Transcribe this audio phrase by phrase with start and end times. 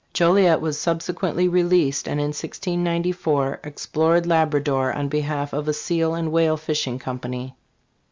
[0.15, 6.15] Joliet was subsequently released, and in 1694 ex plore4 Labrador on behalf of a seal
[6.15, 7.53] and whale fishing company.